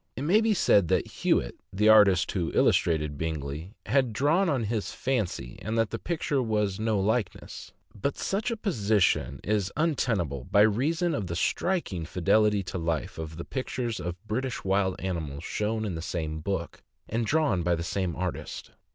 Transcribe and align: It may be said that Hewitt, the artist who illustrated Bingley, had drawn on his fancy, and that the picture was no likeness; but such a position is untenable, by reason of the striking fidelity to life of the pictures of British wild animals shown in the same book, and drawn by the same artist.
It 0.15 0.23
may 0.23 0.41
be 0.41 0.55
said 0.55 0.87
that 0.87 1.05
Hewitt, 1.05 1.59
the 1.71 1.87
artist 1.87 2.31
who 2.31 2.49
illustrated 2.55 3.19
Bingley, 3.19 3.75
had 3.85 4.13
drawn 4.13 4.49
on 4.49 4.63
his 4.63 4.91
fancy, 4.91 5.59
and 5.61 5.77
that 5.77 5.91
the 5.91 5.99
picture 5.99 6.41
was 6.41 6.79
no 6.79 6.99
likeness; 6.99 7.71
but 7.93 8.17
such 8.17 8.49
a 8.49 8.57
position 8.57 9.39
is 9.43 9.71
untenable, 9.77 10.45
by 10.45 10.61
reason 10.61 11.13
of 11.13 11.27
the 11.27 11.35
striking 11.35 12.03
fidelity 12.05 12.63
to 12.63 12.79
life 12.79 13.19
of 13.19 13.37
the 13.37 13.45
pictures 13.45 13.99
of 13.99 14.15
British 14.27 14.63
wild 14.63 14.95
animals 14.97 15.43
shown 15.43 15.85
in 15.85 15.93
the 15.93 16.01
same 16.01 16.39
book, 16.39 16.81
and 17.07 17.27
drawn 17.27 17.61
by 17.61 17.75
the 17.75 17.83
same 17.83 18.15
artist. 18.15 18.71